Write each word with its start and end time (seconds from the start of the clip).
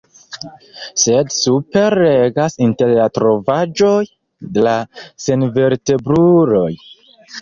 Sed 1.01 1.33
superregas 1.33 2.57
inter 2.67 2.93
la 3.01 3.05
trovaĵoj 3.19 4.01
la 4.69 4.75
senvertebruloj. 5.27 6.69